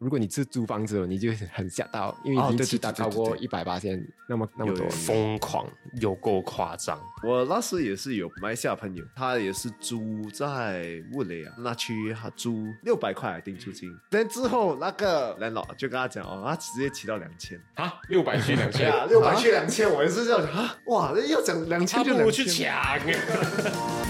[0.00, 4.88] 如果你是租房子，你就很吓到，因为哦对已经起对对对达高过一百八千，那么那么多。
[4.88, 5.66] 疯狂
[6.00, 17.60] 有够夸张，我那时也是有马来西亚朋友，他也是租在物雷啊那区，他租六百块定租金，但之后那个 landlord 就跟他讲哦，他直接提到两千。
[17.74, 20.74] 啊，六百去两千，啊，六百去两千，我也是这样啊！
[20.86, 22.72] 哇，那要讲两千就不如去千。
[22.72, 24.09] 抢。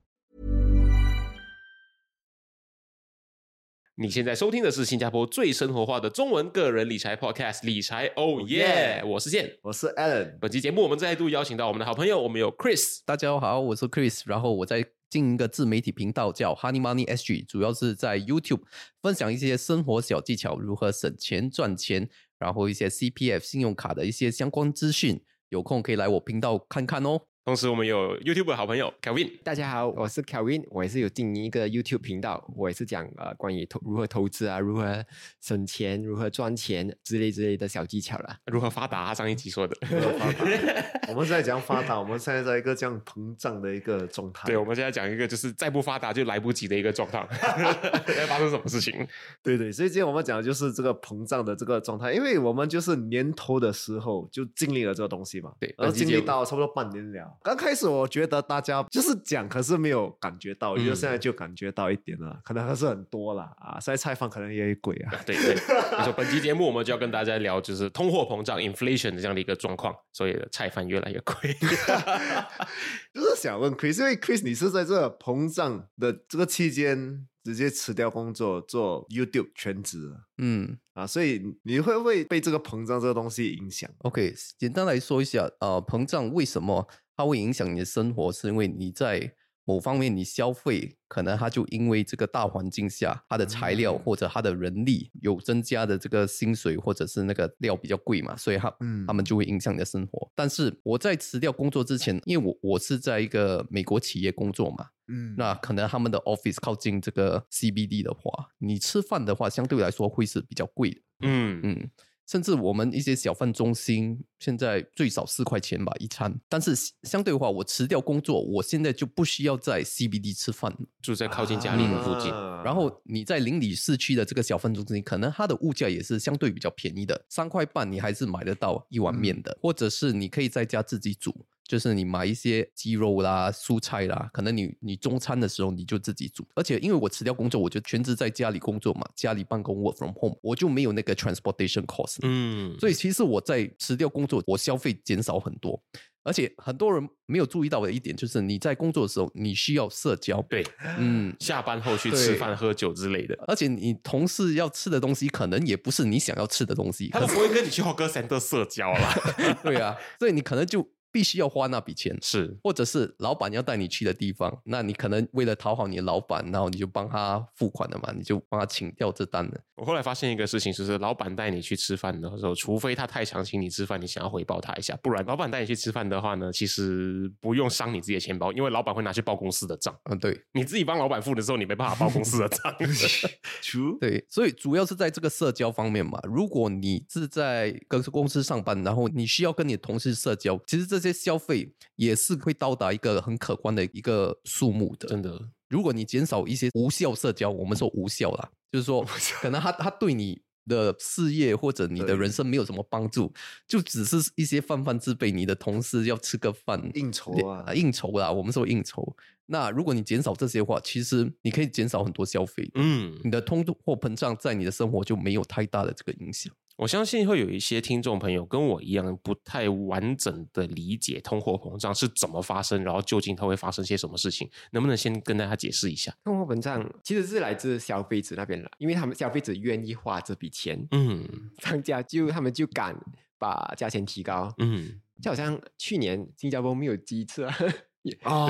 [4.01, 9.47] 你现在收听的是新加坡最生活化的中文个人理财 Podcast《理财哦耶》，我是健。
[9.61, 13.01] 我是 Alan，本期节目我们再度邀请到我们的好朋友，我们有 Chris。
[13.05, 18.61] 大家好，我是 Chris，然后我在经营一个自媒体频道叫 Honey Money SG，主要是在 YouTube
[19.03, 27.21] 分享一些生活小技巧，如何省钱赚钱，然后一些 CPF 信用卡的一些相关资讯，有空可以来我频道看看哦。
[27.43, 29.31] 同时，我们有 YouTube 的好朋友 Kevin。
[29.43, 35.03] 大家好，我是 Kevin，我也是有经营一个 YouTube 频道，我也是讲呃关于投如何投资啊，如何
[35.41, 38.37] 省钱，如何赚钱之类之类的小技巧啦。
[38.45, 39.07] 如何发达？
[39.07, 39.75] 他上一集说的。
[41.09, 44.47] 我们在讲发达，我们现在在一个这样膨胀的一个状态。
[44.47, 47.27] 对，我们现在讲一个就是再不发达就来不及的一个状态，
[48.21, 49.07] 要发生什么事情？
[49.41, 57.30] 对对，所以今天我们讲的就是这个膨胀的这个状态，因为我们就是年头的时候就经历了这个东西嘛，对然后经历到差不多半年了。
[57.43, 65.13] 刚开始我觉得大家就是讲，可是没有感觉到，就嗯现在就感觉到一点了，可能还是很多啦啊，现在菜饭可能也贵啊。
[65.25, 66.13] 对对，没错。
[66.15, 71.35] 本期节目我们就要跟大家聊，就是通货膨胀 （inflation） 的这样的一个状况，所以菜饭越来越贵。
[73.13, 86.87] 就是想问 Chris，因为 Chris 你是在这个膨胀的这个期间直接辞掉工作做 YouTube 全职了嗯啊，所以你会不会被这个膨胀这个东西影响？，OK，简单来说一下，呃，膨胀为什么
[87.21, 89.33] 它会影响你的生活，是因为你在
[89.63, 93.99] 某方面你消费，可能它就因为这个大环境下，它的材料嗯。
[94.03, 100.31] 或者它的人力有增加的这个薪水，或者是那个料比较贵嘛，所以它嗯他们就会影响你的生活。
[100.35, 105.35] 但是我在辞掉工作之前，因为我我是在一个美国企业工作嘛，嗯。
[105.37, 111.01] 那可能他们的 office 靠近这个 CBD 的话，你吃饭的话相对来说会是比较贵的。
[111.21, 111.89] 嗯，嗯，
[112.27, 116.73] 甚至我们一些小贩中心现在最少四块钱吧一餐，但是
[117.03, 120.77] 相对的话，我辞掉工作，我现在就不需要在 CBD 吃饭了。
[121.01, 122.31] 住在靠近家里的附近。
[122.31, 131.35] 啊然后你在邻里市区的这个小贩中心，可能它的物价也是相对比较便宜的，三块半你还是买得到一碗面的，或者是你可以在家自己煮。
[131.71, 136.45] 就是你买一些鸡肉啦、蔬菜啦，可能你你中餐的时候你就自己煮。
[136.53, 142.17] 而且因为我辞掉工作，我就全职在家里工作嘛，家里办公 work from home，我就没有那个 transportation cost。
[142.23, 145.81] 嗯，所以其实我在辞掉工作，我消费减少很多。
[146.23, 150.41] 而且很多人没有注意到的一点就是，你在工作的时候，你需要社交。
[150.49, 150.61] 对，
[150.99, 157.07] 嗯，下班后去吃对饭、喝酒之类的，而且你同事要吃的东西，可能也不是你想要吃的东西。
[157.07, 159.15] 他们不会跟你去 Hawker Center 社交啦。
[159.63, 162.17] 对啊，所以你可能就必须要花那笔钱。
[162.21, 169.59] 是，或者是老板要带你去的地方，那你可能为了讨好你的老板，然后你就帮他付款了嘛，你就帮他请掉这单了。
[169.75, 179.95] 我后来发现一个事情，就是老板带你去吃饭的时候，除非他太想请你吃饭，你想要回报他一下，不然老板带你去吃饭的话呢，其实不用伤你自己的钱包，因为老板会拿去报公司的账。
[180.05, 182.71] 嗯，对你自己帮老板付的时候，你没办法报公司的账。
[183.61, 186.19] True， 对，所以主要是在这个社交方面嘛。
[186.23, 195.07] 如果你是在跟公司上班，然后你需要跟你的同事社交，其实这些消费也是会到达一个很可观的一个数目的。
[195.07, 199.05] 真的，如果你减少一些无效社交，我们说无效啦，就是说
[199.41, 203.33] 可能他他对你的事业或者你的人生没有什么帮助，
[203.67, 209.15] 就只是一些泛泛之辈，你的同事要吃个饭应酬啊呃应酬啦，我们说应酬。
[209.47, 212.69] 那如果你减少这些的话，其实你可以减少很多消费。
[212.75, 216.53] 嗯，你的通货膨胀在你的生活就没有太大的这个影响。
[216.81, 226.11] 我相信会有一些听众朋友跟我一样，不太完整的理解通货膨胀是怎么发生，然后究竟它会发生些什么事情，能不能先跟大家解释一下？
[226.23, 231.23] 通货膨胀其实是来自消费者那边的，因为他们消费者愿意花这笔钱，嗯
[231.59, 232.99] 商家就他们就敢
[233.37, 234.51] 把价钱提高。
[234.57, 237.55] 嗯，就好像去年新加坡没有鸡翅啊，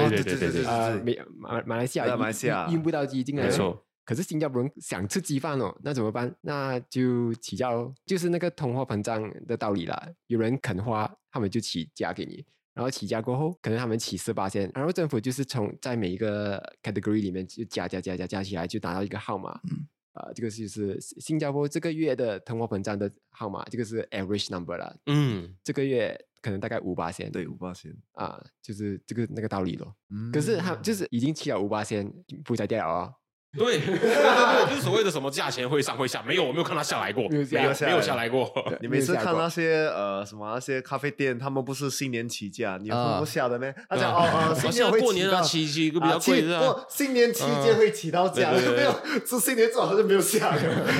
[0.07, 3.85] 对对对对对没马马来西亚马来西亚运运不到鸡进来，没错。
[4.03, 6.33] 可是新加坡人想吃鸡饭哦，那怎么办？
[6.41, 10.09] 那就起价哦，就是那个通货膨胀的道理啦。
[10.27, 19.59] 有人肯花，他们就起价给你，然后起价过后，可能他们起四八千，然后政府就是从在每一个 category 里面就加加加加加起来，就达到一个号码。
[19.69, 24.93] 嗯啊、这个就是新加坡这个月的通货膨胀的号码，这个是 average number 啦。
[25.05, 29.95] 嗯，这个月可能大概五八千，对五八千，啊，就是这个那个道理咯。
[30.09, 32.11] 嗯可是他就是已经起了五八千，
[32.43, 33.13] 不再掉了哦。
[33.57, 38.49] 对对对 对，就是所谓的什么价钱会上会下，没有，我没有看他下来过，没有下没有下来没有下来过。
[38.79, 43.73] 你每次看那些呃什么那些咖啡店，他们不是新年起价，你有啊放不下的咩？
[43.89, 48.95] 他讲啊哦呃，新年过年啊到起起一个比较贵的啊不新年期间会起到价，对对对没有，
[49.25, 50.55] 这新年最好就没有下，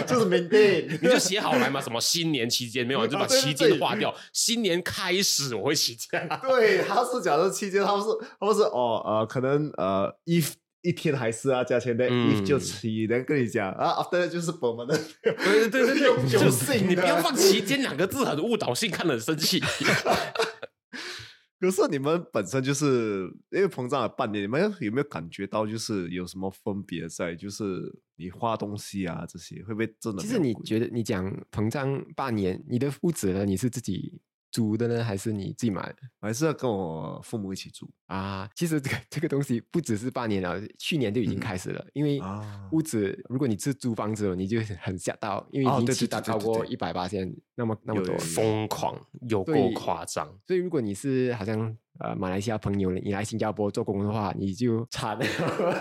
[0.06, 0.88] 就是 maintain。
[1.01, 4.13] 你就写好来嘛，什么新年期间没有，你就把期间划掉。
[4.33, 8.09] 新年开始我会起价，对，他是讲的期间，他们是
[8.39, 10.44] 他们是哦呃，可能呃一
[10.81, 19.62] 一天还是啊价钱的，嗯一就起，能跟你讲啊，after 就是我们 的，对对对对永对，就久性你不要放期间两个字，很误导性，看了很生气。
[21.60, 27.36] 可是你们本身就是因为膨胀了半年，你们有没有感觉到就是有什么分别在？
[27.36, 27.63] 就是
[28.16, 30.24] 你花东西啊这些会不会真的？
[30.24, 33.45] 其实你觉得你讲膨胀半年，你的屋子呢？
[33.45, 34.19] 你是自己
[34.51, 38.50] 租的呢，还是你自己买的我还是要跟我父母一起住啊？
[38.53, 41.86] 其实这个这个东西不只是半年了，去年就已经开始了。
[41.94, 48.18] 因为啊屋子，如果你是租房子哦，你就很吓到，因为已经起到对对对对对超过一百八千那么那么多。
[48.18, 48.95] 疯狂，
[49.30, 50.27] 有够夸张。
[50.45, 55.26] 所以如果你是好像呃马来西亚朋友，你来新加坡做工的话，你就惨了，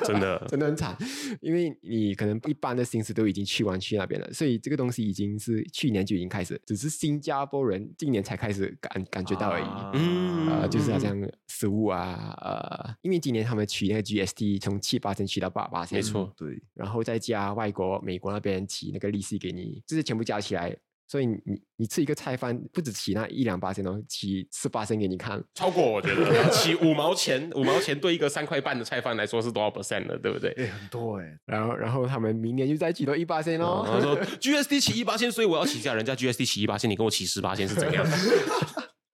[0.05, 0.39] 真的。
[0.49, 0.97] 真的很惨，
[1.41, 9.65] 因为你可能一般的心思都已经去完去那边了，所以这个东西已经是去年就已经开始，只是新加坡人今年才开始感感觉到而已。
[9.65, 9.91] 啊。
[9.95, 11.17] 嗯呃，就是好像
[11.49, 16.33] 食物啊，呃，因为今年他们取那个 GST 从七八千取到八八千，没错。
[16.37, 20.77] 对，然后再加外国美国那边起那个利息给你，这些全部加起来，
[21.11, 30.53] 所以你你你吃一个菜饭不止起那一两八千哦，起十八千给你看，超过我觉得起五毛钱，五毛钱对一个三块半的菜饭来说是多少 percent 的，对不对？
[30.57, 38.07] 哎很多哎，然后然后他们明年又再起多一八千哦，他说 GSD 起一八千，所以我要起价，人家 GSD 起一八千，你跟我起十八千是怎样？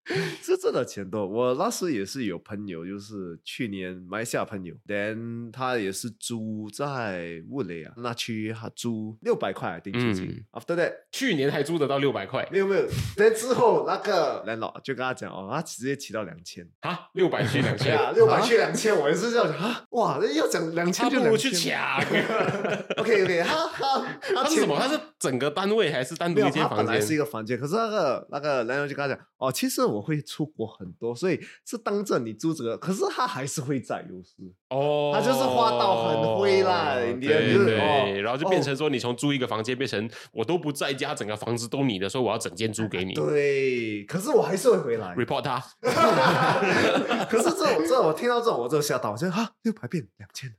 [0.43, 1.25] 是真的钱多。
[1.25, 16.67] 我那时也是有朋友，就是去年马来西亚朋友，then 他也是租在乌雷啊那区，他租六百块定租金、嗯 After that 去年还租得到六百块没有没有，then 之后那个人老就跟他讲哦，他直接起到两千。
[16.81, 19.85] 啊，六百去两千，啊，六百去两千，我也是这样讲啊！
[19.91, 21.77] 哇，那要讲两千就两他不如去千。
[21.77, 22.01] 抢。
[22.99, 24.79] OK OK，他他前他是什么？
[24.79, 27.17] 他是整个单位还是单独，一间房间本来是一？
[27.17, 34.33] 个房间，可是那个那个男人就跟他讲，哦，其实我会出国很多，所以是当着你租这个，可是他还是会在优势。
[34.71, 43.13] 哦，他就是花到很灰啦你对对，就是哦然后就变成说，你从租一个房间变成我都不在家，整个房子都你的，所以我要整间租给你。
[43.15, 45.15] 对，可是我还是会回来。
[45.15, 45.63] report 他，
[47.31, 50.53] 可是这种这种我听到这种我就吓到，我觉得啊，六百变两千，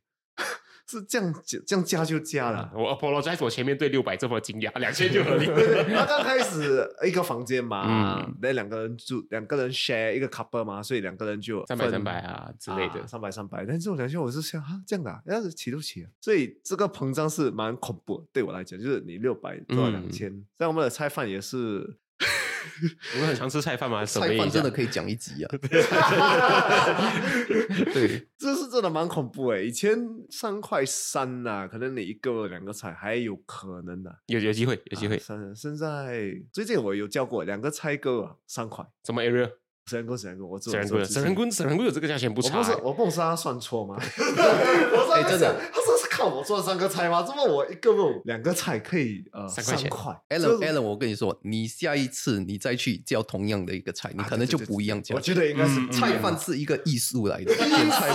[0.89, 2.71] 是这样这样加就加了。
[2.73, 5.45] 我 apologize，我前面对六百这么惊讶，两千就合理。
[5.93, 7.83] 他刚开始一个房间嘛
[8.23, 13.05] 嗯，那两个人住，两个人 share 一个 couple 嘛，所以两个人就三百三百啊之类的。
[13.05, 13.65] 三百三百。
[13.65, 21.97] 但这种两千我是想啊，这样的、啊，要是起都起啊，所以这个膨胀是蛮恐怖的，对我来讲，就是你六百做到嗯两千，像我们的菜饭也是。
[23.15, 24.05] 你们很常吃菜饭吗？
[24.05, 24.71] 什么菜饭真的。
[24.71, 25.49] 可以讲一集啊。
[27.93, 29.61] 对，这是真的蛮恐怖哎！
[29.61, 29.97] 以前
[30.29, 35.19] 三块三呐、可能你一个两个菜还有可能的、有有机会，有机会啊。
[35.25, 38.85] 现现在最近我有叫过两个菜哥啊，三块。
[39.03, 39.49] 什么 area？
[39.87, 42.57] 沈人工，沈人工，我做沈人棍，沈人棍，沈人棍有这个价钱不差欸。
[42.57, 43.95] 我不是我不是他算错吗？
[43.97, 47.21] 我哎真的，他说是看我做三个菜吗？
[47.21, 55.15] 怎么我一个肉两个菜可以呃三块钱块 Alan Alan，我跟你说，你下一次你再去叫同样的一个菜，你啊可能就不一样叫。
[55.15, 58.09] 我觉得应该是嗯菜饭是一个艺术来的，点菜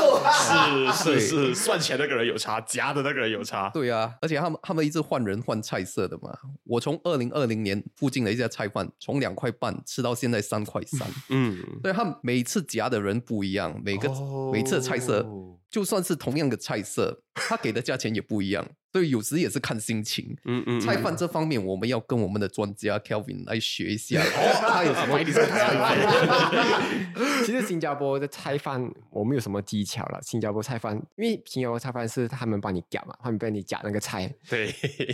[0.93, 3.71] 是是是，算钱那个人有差，夹的那个人有差。
[3.71, 6.37] 对啊，而且他们他们一直换人换菜色的嘛。
[6.65, 11.09] 我从二零二零年附近的一家菜饭，从两块半吃到现在三块三。
[11.29, 14.09] 嗯，对他们每次夹的人不一样，每个、
[14.53, 18.77] 每次的菜色哦就算是同样的菜色，他给的价钱也不一样。
[18.93, 20.37] 所以有时也是看心情。
[20.45, 30.21] 嗯嗯，菜饭这方面，我们要跟我们的专家 Kelvin 来学一下， 哦，他有什么菜饭其实新加坡的菜饭我们有什么技巧了。
[30.23, 34.33] 新加坡菜饭，因为新加坡菜饭是他们帮你夹嘛，他们帮你夹那个菜。
[34.49, 34.71] 对，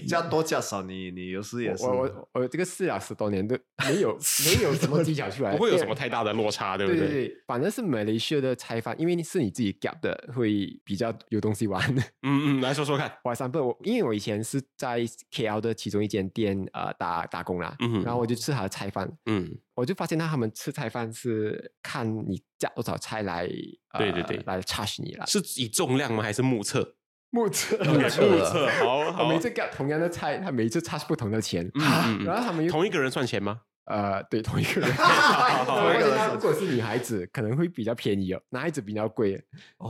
[0.07, 3.57] 加多加少你你有时也是我我我这个试了十多年都
[3.87, 4.13] 没有
[4.45, 7.01] 没有什么技巧出来，不会有什么太大的落差，对不对？
[7.01, 11.83] 对对对，反正是马来西亚的菜饭，因为是你自己夹的，会比较有东西玩。
[12.23, 13.11] 嗯嗯，来说说看。
[13.25, 15.01] 我三不，我因为我以前是在
[15.33, 23.49] KL 的其中一间店呃打打工啦，嗯然后我就吃他的菜饭，嗯，我就发现他们吃菜饭是看你加多少菜来，
[23.93, 25.27] 呃、对对对来 charge 你了。
[25.27, 26.23] 是以重量吗？
[26.23, 26.95] 还是目测？
[27.31, 29.29] 目测，目测，好我好。
[29.29, 33.61] 每次 get 同样的菜，他每一次 charge 不同的钱，嗯 然后他们又同一个人算钱吗？
[33.89, 34.91] 呃，对，同一个人。
[36.35, 39.33] 如果是女孩子，可能会比较便宜哦，男孩子比较贵，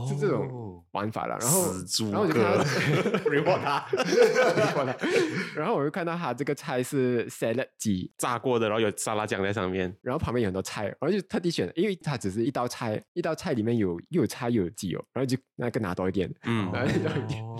[0.07, 1.37] 是这种哦玩法了。
[1.39, 1.73] 然后
[2.09, 3.85] 然后我就看到他
[5.55, 9.93] 然后我就看到他这个菜是 salad 鸡，炸过的，然后有沙拉酱在上面。
[10.01, 17.57] 然后旁边有很多菜，然后就特地选了，因为它只是一道菜，一道菜里面有又有菜又有鸡哦，然后就那个拿多一点，嗯拿多一点，哦，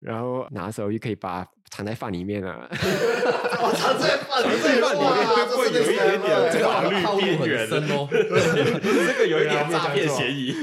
[0.00, 2.68] 然后拿的时候又可以把藏在饭里面啊。
[2.70, 8.06] 我藏在饭藏在饭里面 会不会有一点点这个法律套路很边缘深哦。
[8.12, 10.54] 这个有一点诈骗嫌疑。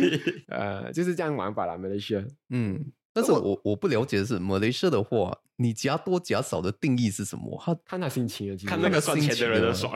[0.47, 2.23] 呃，就是这样玩法啦，马来西亚。
[2.51, 2.79] 嗯，
[3.13, 7.61] 但是我我不了解的是，马来西亚的话，你夹多夹少的定义是什么？
[7.63, 9.93] 他看他心情看那个算钱的人的爽，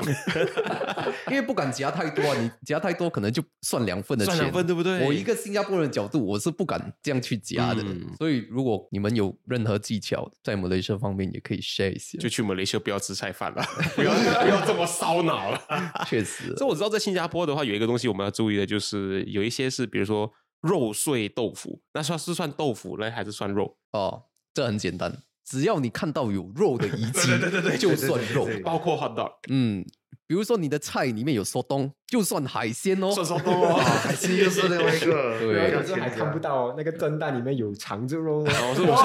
[1.29, 7.81] 因为不敢夹太多啊，你夹太多可能就算两份的钱，算两份对不对我一个新加坡人的角度，我是不敢这样去夹的。
[7.83, 12.17] 嗯所以如果你们有任何技巧，在马来西亚方面也可以 share 一下。
[12.19, 13.63] 就去马来西亚不要吃菜饭了，
[13.95, 15.59] 不要 不要这么烧脑了。
[16.05, 20.31] 确实，所以我知道在新加坡的话，有一个东西我们要注意的，就是有一些是比如说
[20.61, 23.77] 肉碎豆腐，那算是算豆腐呢，还是算肉？
[23.91, 24.23] 哦，
[24.53, 28.47] 这很简单，只要你看到有肉的遗迹， 对对对对就算肉。
[28.63, 29.85] 包括 hot dog，嗯，
[30.25, 33.11] 比如说你的菜里面有说东，就算海鲜哦。
[33.11, 33.75] 算说东哦。
[33.79, 38.45] 海鲜就是另外一个，对有时候还看不到那个蒸蛋里面有长肉肉哦。
[38.45, 38.97] 我说我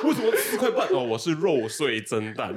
[0.00, 0.88] 是为什么四块半？
[0.88, 2.54] 哦，我是肉碎蒸蛋。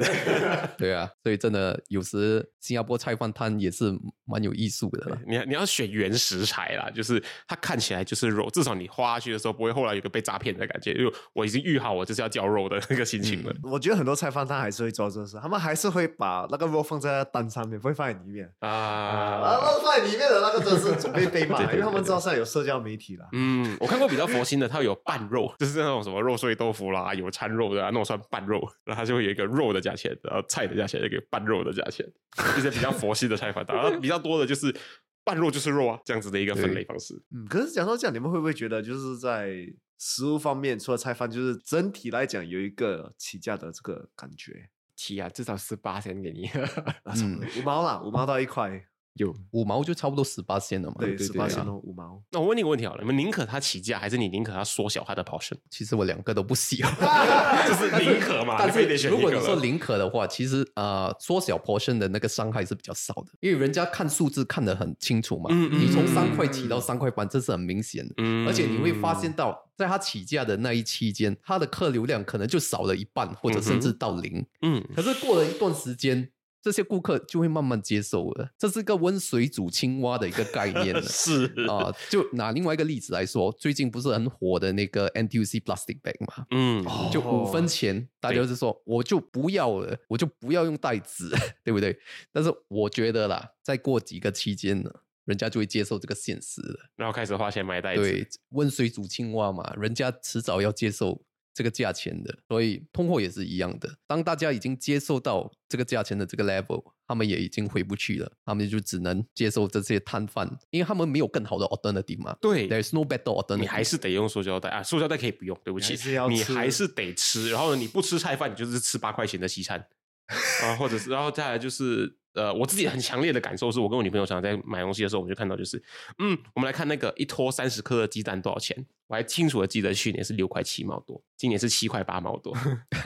[0.77, 3.93] 对啊，所以真的有时新加坡菜饭摊也是
[4.25, 5.17] 蛮有艺术的啦。
[5.27, 13.53] 你要你要选原食材啦，就是它看起来就是肉，至少你花下去的时候不会后来有个被诈骗的感觉，因为我已经预好我就是要叫肉的那个心情了。
[13.63, 18.51] 我觉得很多菜饭摊还是会做这事，他们还是会把那个肉放在单上面，不会放在里面。
[18.60, 23.29] 啊，啊，那放在里面的那个真的是准备被骂， 因为他们知道现在有社交媒体了。
[23.31, 32.03] 嗯，我看过比较佛心的，它有半肉，就是那种什么肉碎豆腐啦，有掺肉的啊，那种算半肉，然后它就会有一个肉的价钱，然后菜的价钱，一个半肉的价钱，
[32.55, 34.75] 就是比较佛心的菜饭，然后比较多的就是
[35.24, 37.13] 半肉就是肉啊，这样子的一个分类方式。
[37.36, 39.53] 嗯，可是讲到这样，你们会不会觉得就是在
[40.00, 44.69] 食物方面，除了菜饭，就是整体来讲有一个起价的这个感觉？
[44.95, 46.50] 起啊，至少十八先给你。
[47.59, 48.69] 五毛啦，五毛到一块，
[49.15, 50.96] 有五毛就差不多十八仙了嘛。
[51.00, 52.22] 对，十八线哦，五毛。
[52.32, 55.55] 那我问你个问题好了，你们宁可它起价，还是你宁可它缩小它的 portion？
[55.70, 56.93] 其实我两个都不喜欢。
[57.67, 65.50] 就是宁可嘛，但是如果你说宁可的话，其实呃缩小 portion 的那个伤害是比较少的，因为人家看数字看得很清楚嘛。
[65.51, 68.13] 嗯嗯你从嗯三块起到三块半，这是很明显的。
[68.17, 74.46] 嗯而且你会发现到，在它起价的那一期间，它的客流量可能就少了一半，或者甚至到零。
[74.62, 76.29] 嗯，可是过了一段时间，
[76.63, 78.50] 这些顾客就会慢慢接受了。
[78.58, 86.48] 这是个温水煮青蛙的一个概念了 是啊、就拿另外一个例子来说，最近不是很火的那个 NTUC plastic bag 嘛？
[86.51, 92.00] 嗯，就五分钱，大家就是说我就不要了，我就不要用袋子， 对不对？
[92.32, 94.89] 但是我觉得啦，再过几个期间呢，
[95.25, 96.89] 人家就会接受这个现实了。
[96.96, 101.22] 然后开始花钱买袋子，对，温水煮青蛙嘛，人家迟早要接受
[101.53, 103.89] 这个价钱的，所以通货也是一样的。
[104.07, 112.36] 当大家已经接受到这个价钱的这个 level，他们也已经回不去了，他们就只能接受这些摊贩，因为他们没有更好的 alternative 嘛。
[112.41, 113.62] 对 There's no better alternative。
[113.62, 117.51] 你还是得用塑胶袋啊，塑胶袋可以不用，对不起你还是，要吃你还是得吃。
[117.51, 119.86] 然后呢，你不吃菜饭，你就是吃八块钱的西餐
[120.27, 122.17] 啊，或者是，然后再来就是。
[122.33, 125.77] 呃，我自己很强烈的感受是，我跟我女朋友常常在买东西的时候，我们就看到就是，
[126.17, 128.75] 嗯，我们来看那个一托三十颗的鸡蛋多少钱？
[129.05, 132.51] 我还清楚的记得去年是六块七毛多，今年是七块八毛多。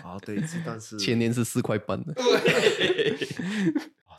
[0.01, 2.13] 啊，对，鸡蛋 是前年是四块半的。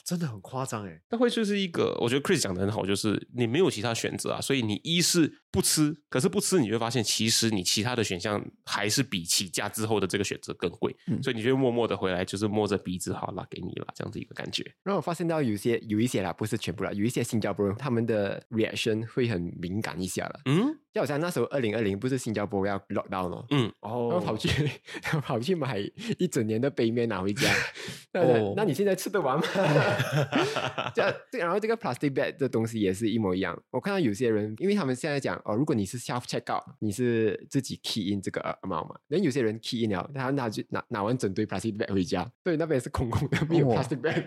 [0.09, 1.01] 哇，真的很夸张哎。
[1.11, 14.63] 那会就是一个，我觉得 Chris 讲的很好，就是你没有其他选择啊，所以你一是不吃，可是不吃你会发现，其实你其他的选项还是比起价之后的这个选择更贵，嗯所以你就默默的回来，就是摸着鼻子好了，给你了，这样子一个感觉。
[14.83, 20.41] 然后我发现到有些有一些啦，不是全部啦，有一些新加坡人他们的 reaction 会很敏感一下了。
[20.47, 24.49] 嗯，就好像那时候二零二零不是新加坡要 lockdown 哦，嗯，然后跑哦，去
[25.23, 25.79] 跑去买
[26.19, 27.49] 一整年的杯面拿回家，
[28.13, 29.45] 那哦那你现在吃得完吗？
[30.93, 33.57] 这样这然后这个 plastic bag 的东西也是一模一样。
[33.71, 44.01] 我看到有些人，因为他们现在讲哦，如果你是 self check out，你是自己 key in 这个 amount 嘛，那有些人 key in 了，他拿去拿拿完整堆 plastic bag 回家，所以那边是空空的，没有哦 plastic
[44.01, 44.25] bag。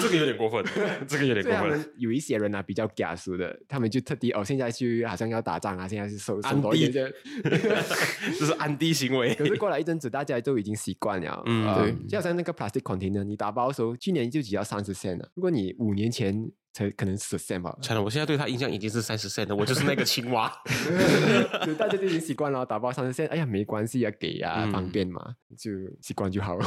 [0.00, 0.64] 这个有点过分，
[1.06, 1.92] 这个有点过分。
[1.98, 7.14] 有一些人呢、比较假熟的，他们就特地哦，现在去好像要打仗啊，现在是安迪多一点点。
[8.38, 9.34] 这 是安迪行为。
[9.34, 11.42] 可是过来一阵子，大家都已经习惯了。
[11.46, 15.28] 嗯呃对就好像那个 plastic container，你打包的时候，去年就只要三十 cent 了。
[15.34, 20.52] 如果你五年前才可能十 cent 吧，惨了，我现在对他印象已经是三十 cent 了，我就是那个青蛙。
[21.64, 25.20] 对大家就已经习惯了，打包三十 cent，哎呀，没关系啊，给啊，嗯方便嘛，
[25.58, 25.70] 就
[26.02, 26.66] 习惯就好了。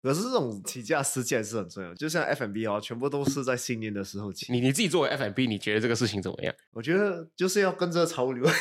[0.00, 4.46] 可是这种起价时机还是很重要，就像 F&B 哦，全部都是在新年的时候起。
[4.52, 6.54] 你你自己作为 F M B，你觉得这个事情怎么样？
[6.72, 8.44] 我觉得就是要跟着潮流。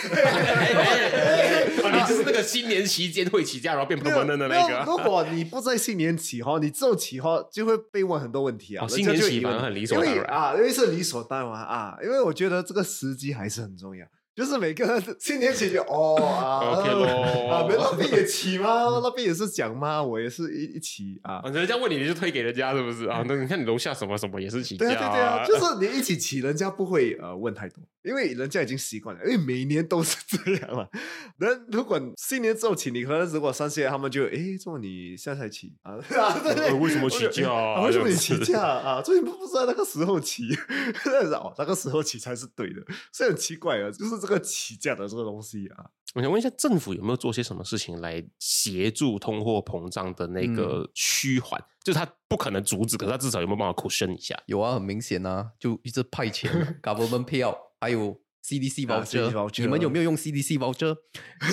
[1.84, 4.84] 哦你就是那个新年期间会起价，然后变没有 permanent 的那个。
[4.86, 8.86] 如果你不在新年起哈，你之后起哈就会被问很多问题啊。
[8.86, 14.06] 哦新年起反而很理所当然啊，因为是理所当然啊，因为我觉得这个时机还是很重要。
[14.38, 19.00] 就是每个人 新年起就哦啊 OK 咯啊，没那边也起吗？
[19.02, 20.02] 那边也是讲吗？
[20.04, 21.42] 我也是一一起啊。
[21.44, 23.24] 啊，人家问你，你就推给人家，是不是啊？
[23.28, 30.88] 那你看你楼下什么什么也是起价、对啊，对对啊，就是你一起起，人家不会呃问太多，因为人家已经习惯了，因为每年都是这样了。
[31.42, 35.98] 那如果新年之后起，你可能如果三十岁，他们就诶，这么你现在才起啊？
[36.44, 39.02] 对对呃为什么起价啊 为什么你起价啊？
[39.02, 40.44] 最近不不是在那个时候起，
[41.04, 42.82] 但是哦，那个时候起才是对的，
[43.12, 45.86] 所以很奇怪啊，就是这个起价的这个东西啊。
[46.14, 51.64] 我想问一下，政府有没有做些什么事情来协助通货膨胀的那个趋缓？
[51.84, 54.36] 就是它不可能阻止，可是它至少有没有办法 cushion 一下？
[54.48, 60.96] 有啊，很明显啊，就一直派钱， government payout，还有 CDC 啊 voucher，、你们有没有用 CDC voucher？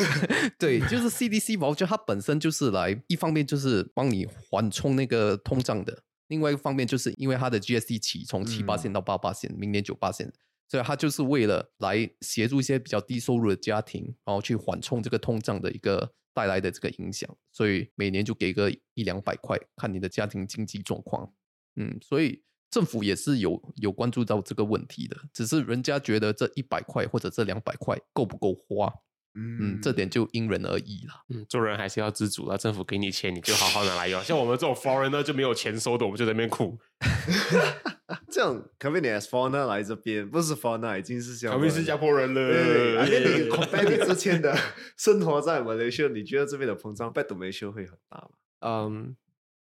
[0.59, 10.33] 对， 就是 CDC voucher，它本身就是来一方面就是帮你缓冲那个通胀的，另外一方面就是因为它的 GST 起从七八线到八八线，明年九八线。
[10.69, 21.33] 所以他就是为了来协助一些比较低收入的家庭，然后去缓冲这个通胀的一个带来的这个影响，所以每年就给个一两百块，看你的家庭经济状况。
[21.77, 28.93] 嗯，所以政府也是有有关注到这个问题的，只是人家觉得这一百块或者这两百块够不够花，
[29.35, 31.23] 嗯，这点就因人而异啦。
[31.29, 32.57] 嗯，做人还是要知足啦。
[32.57, 34.23] 政府给你钱，你就好好拿来用。
[34.23, 36.79] 像我们这种 foreigner 就没有钱收的，我们就在那边哭。
[38.31, 42.53] 这样 convenience foreigner 来这边，不是 foreigner，已经是像他们是新加坡人了。
[42.53, 44.57] 对，而且你 compare 你之前的
[44.97, 48.29] 生活在马来西亚，你觉得这边的膨胀 back to Malaysia 会很大吗？
[48.61, 49.17] 嗯，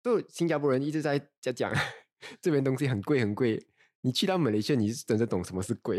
[0.03, 1.71] 就新加坡人一直在在讲
[2.41, 3.63] 这边东西很贵很贵。
[4.01, 5.97] 你去到马来西亚，你是真的懂什么是贵，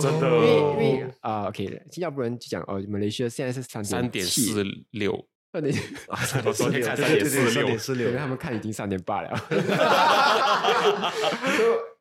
[0.00, 0.28] 真的。
[0.36, 5.74] 因为因为啊、o k 新加坡人就讲哦，马来西亚现在是三 三点四六，三点，
[6.44, 9.30] 我昨天看对对对3.46三点四六因为，他们看已经三点八了。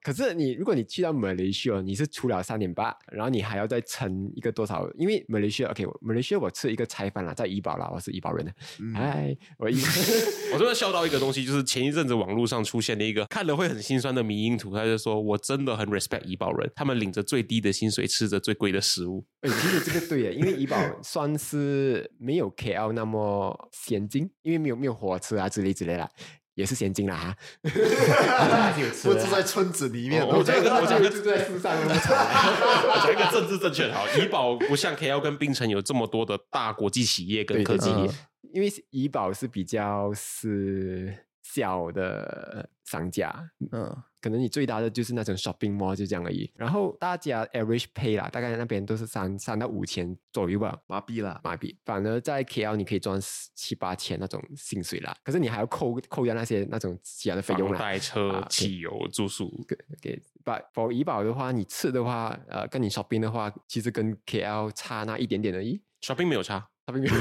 [0.05, 4.87] 可是你如果你去到马来西亚，你是除了三点八，然后你还要再乘一个多少？
[4.99, 9.75] 因为马来西亚，OK，马来西亚我吃一个菜饭啦，在怡保啦，我是怡保人的，嗯哎，我怡
[10.53, 19.25] 我真的笑到一个东西，就是前一阵子网络上出现了一个看了会很心酸的迷因图，他就说我真的很 respect 怡保人，他们领着最低的薪水，吃着最贵的食物。
[19.41, 26.07] 哎，其实这个对耶，因为怡保算是没有 KL 那么先进，因为没有没有火车啊之类之类的，
[26.55, 27.37] 也是现金啦哈。
[27.63, 31.09] 还是有吃的不是在村子里面，我讲一个，我讲一个。
[31.15, 38.09] 住在树上 我讲一个政治正确的好，怡宝不像 KL 跟冰城有这么多的大国际企业跟对科技业。
[38.53, 41.13] 因为怡宝是比较是
[41.43, 43.33] 小的商家，
[43.71, 43.93] 嗯，
[44.25, 46.49] 可能你最大的就是那种 shopping mall 就这样而已。
[46.55, 50.75] 然后大家 average pay 啦，大概那边都是三三到五千左右吧。
[50.88, 53.19] 麻痹啦，麻痹，反而在 KL 你可以赚
[53.53, 57.77] 七八千那种薪水啦，可是你还要扣扣掉那些那种其他的费用啦。
[57.77, 65.79] 房贷、车啊、汽油、住宿，给给把 for 怡保的话，你吃的话，呃，跟你 shopping 的话，其实跟 KL 差那一点点而已。
[66.01, 67.13] shopping 没有差，shopping 没有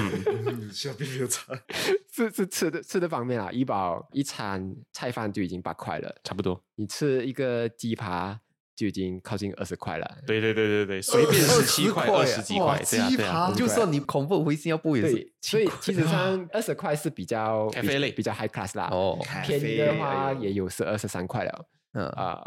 [0.52, 1.52] 嗯，小并没有差。
[2.12, 6.62] 是是吃的吃的方面啊，怡保一餐菜饭就已经八块了，差不多。
[6.76, 8.38] 你吃一个鸡扒
[8.76, 10.18] 就已经靠近二十块了。
[10.26, 13.54] 对对对对对，随便十七块、二十几块，对啊鸡对啊扒。
[13.54, 18.88] 就算你 convert 回新加坡也是，所以其实上二十块是比较 比 Cafe 类比较 high class 啦。
[18.92, 22.40] 哦，便宜的话也有十二十三块了嗯，啊。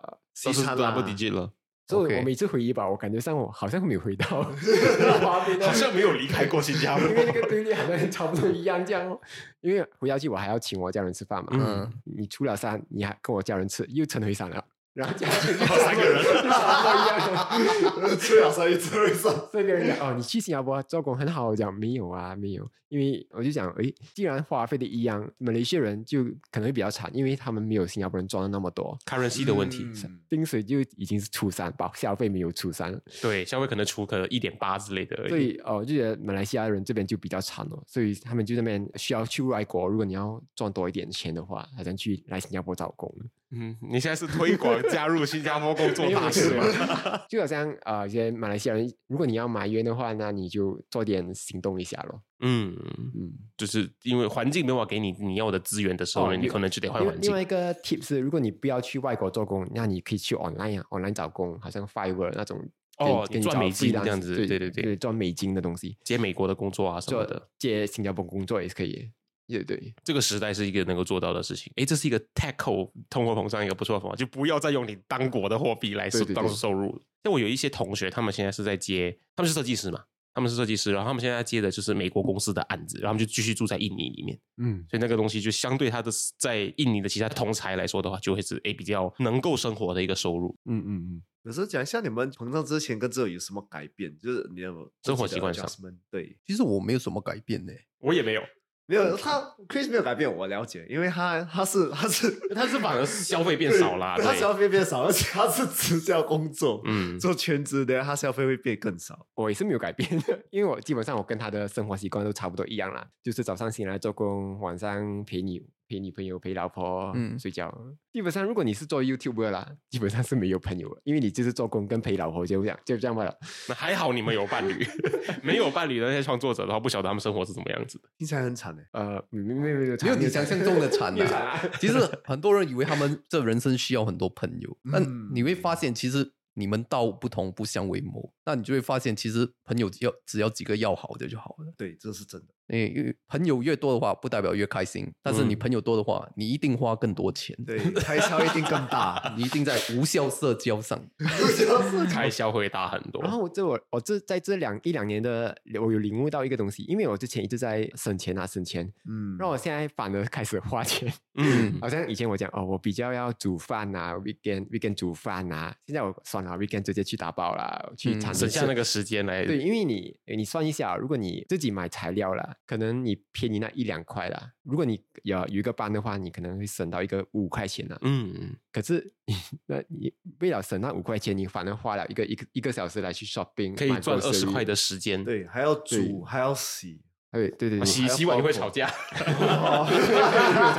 [0.44, 1.52] 都是西餐啦 double digit 了，
[1.88, 4.26] 所以我每次回忆吧，我感觉上我好像没有回到
[5.24, 7.16] 好像没有离开过新加坡因。
[7.16, 9.20] 为那个对立好像差不多一样这样哦。
[9.62, 14.64] 因为回家去我还要请我家人吃饭嘛，嗯你出了山，你还跟我家人吃，又成回山了。
[14.98, 19.32] 然后家人 三个人一样，吹了三一次会上。
[19.52, 35.30] 所以别人讲哦，你去新加坡做工很好，我讲没有啊，没有，因为我就讲，诶，既然花费的一样，马来西亚人就可能会比较惨，因为他们没有新加坡人赚的那么多，currency 的问题，嗯薪水就已经是初三，把消费没有初三，对，消费可能出可能一点八之类的。
[35.30, 43.14] 所以哦，就觉得马来西亚人这边就比较惨哦，所以他们就那边需要去外国，如果你要赚多一点钱的话，好像去来新加坡找工。
[43.52, 46.64] 嗯，你现在是推广加入新加坡工作大使吗？
[47.30, 52.22] 就好像啊，一些马来西亚人，如果你要埋怨的话，那你就做点行动一下咯。
[52.40, 52.76] 嗯，
[53.16, 57.42] 嗯，就是因为环境没法给你你要的资源的时候呢，哦你可能就得换环境另外。
[57.42, 62.60] 一个 tip 是，如果你不要去外国做工，那你可以去 online 啊，online 找工，好像 Fiverr 那种。
[63.00, 69.12] 哦给你找赚美金这样子对对对对赚美金的东西，接美国的工作啊什么的，接新加坡工作也是可以。
[69.48, 71.72] 对对，这个时代是一个能够做到的事情。
[71.78, 77.02] 哎，这是一个 tackle 通货膨胀一个不错的方法，就不要再用你当国的货币来收对对对当收入。
[77.24, 90.56] 像我有一些同学，他们现在是在接，他们是设计师嘛，他们是设计师，然后他们现在接的就是美国公司的案子，然后他们就继续住在印尼里面，嗯，所以那个东西就相对他的在印尼的其他同才来说的话，就会是哎比较能够生活的一个收入。
[90.66, 94.18] 嗯嗯嗯，可是讲一下你们膨胀之前跟之后有什么改变？
[94.20, 95.66] 就是你有生活习惯上
[96.12, 97.74] 对，其实我没有什么改变呢。
[98.00, 98.42] 我也没有，
[98.88, 107.20] 没有他 Chris 没有改变，我了解，因为他他是他是他是反而 消费变少啦，他消费变少，而且他是直销工作，嗯。
[107.20, 109.28] 做全职的，他消费会变更少。
[109.36, 117.74] 我也是没有改变的，因为我基本上我跟他的生活习惯都差不多一样啦，就是早上醒来做工，晚上陪你陪女朋友陪老婆嗯睡觉。
[118.12, 123.36] 基本上如果你是做 YouTube 的啦， 基本上是没有朋友了，因为你就是做工跟陪老婆就这样就这样罢了。
[123.70, 124.86] 那还好你们有伴侣，
[125.44, 128.10] 没有伴侣的那些创作者的话，不晓得他们生活是怎么样子的。
[128.18, 128.86] 听起来很惨哎。
[128.94, 131.70] 呃，没没没有没有没有你想象中的惨没有惨啊啊！
[131.80, 138.34] 其实很多人以为他们这人生需要很多朋友，但嗯你会发现，其实你们道不同不相为谋。
[138.46, 141.74] 那你就会发现，其实朋友只要只要几个要好的就好了。
[141.78, 142.48] 对，这是真的。
[142.70, 149.08] 因为因为朋友越多的话，不代表越开心，但是你嗯朋友多的话，你一定花更多钱，对， 开销一定更大。
[149.38, 151.00] 你一定在无效社交上。
[152.12, 153.22] 开销会大很多。
[153.22, 161.12] 然后我这我我这在这两一两年的，我有领悟到一个东西，因为我之前一直在省钱啊省钱，嗯，让我现在反而开始花钱。
[161.36, 169.46] 嗯，好像以前我讲哦，我比较要煮饭呐、w e e k e n d weekend 煮饭呐、现在我算了，weekend 直接去打包啦，去省下那个时间来。
[169.46, 174.52] 对，因为你你算一下，如果你自己买材料啦，可能你便宜那一两块啦。
[174.64, 177.98] 如果你有有一个班的话，你可能会省到一个五块钱呢。
[178.02, 179.36] 嗯，可是你
[179.68, 185.24] 那你为了省那五块钱，你反而花了一个一个一个小时来去 shopping，可以赚二十块的时间。
[185.24, 187.02] 对，还要煮，还要洗。
[187.30, 188.88] 对对对对，洗洗碗你会吵架。
[188.88, 189.86] 吵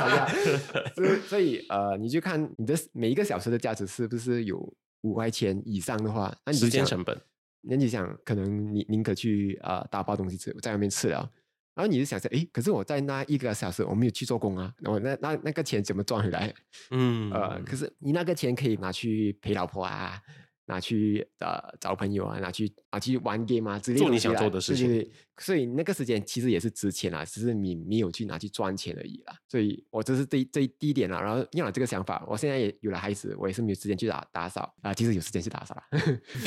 [0.09, 0.27] 架。
[0.95, 4.57] 所以所以呃，你就看你的每一个小时的价值是不是有
[5.01, 7.17] 五块钱以上的话，那你时间成本。
[7.61, 11.29] 那你想，可能你宁可去啊、呃打包东西吃，在外面吃了。
[11.79, 16.53] 然后你就想想，诶，可是我在那一个小时我没有去做工啊，我那那那个钱怎么赚回来？
[16.91, 20.21] 嗯，呃，可是你那个钱可以拿去陪老婆啊，
[20.69, 29.33] 拿去呃找朋友啊，拿去拿去玩 game 啊之类的做你想做的事情对对对所以那个时间其实也是值钱啦，只是你没有去拿去赚钱而已啦。
[29.47, 31.19] 所以我这是这这第一点啦。
[31.19, 35.83] 然后有了这个想法，我现在也有了孩子，我也是没有时间去打打扫啊、其实有时间去打扫啦，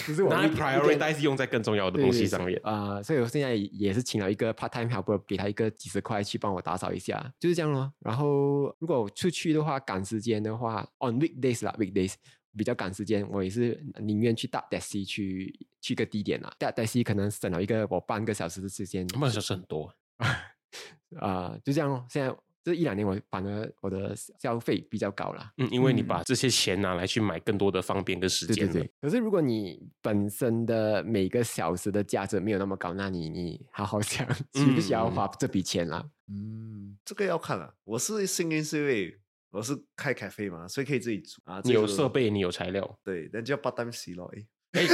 [0.05, 2.61] 只是我拿 prioritize 用在更重要的东西上面。
[2.63, 7.91] 啊、所以我现在也是请了一个 part time helper，给他一个几十块去帮我打扫一下，就是这样咯。
[7.99, 12.13] 然后如果我出去的话，赶时间的话，on weekdays 啦，weekdays
[12.57, 16.53] 比较赶时间，我也是宁愿去搭 taxi 去去个地点啦。
[16.59, 19.95] 搭 taxi 可能省了一个我半个小时的时间，半个小时很多。
[21.19, 22.07] 啊、就这样咯。
[22.09, 22.35] 现在
[22.65, 25.53] 这一两年我反而我的消费比较高啦。
[25.59, 28.73] 嗯，因为你嗯把这些钱拿来去买更多的方便跟时间了。
[28.73, 36.09] 对对对，可是如果你本身的每个小时的价值没有那么高，那你你好好想 需不需要嗯花这笔钱啦？
[36.29, 37.75] 嗯，这个要看了。
[37.85, 39.21] 我是幸运是因为
[39.53, 41.61] 我是开咖啡嘛，所以可以自己煮啊。
[41.63, 42.99] 你有这个设备，你有材料。
[43.05, 44.33] 对，那就要 part time 洗咯。
[44.35, 44.89] 哎，哎哎，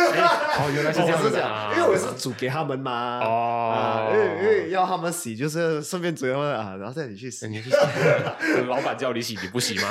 [0.58, 1.70] 哦，原来是这 这样子啊！
[1.70, 2.90] 样，因为我是煮给他们嘛。
[2.92, 7.46] 啊，因为因为要他们洗，就是顺便煮他们啊，然后再你去洗。
[7.46, 7.76] 你去洗
[8.66, 9.88] 老板叫你洗，你不洗吗？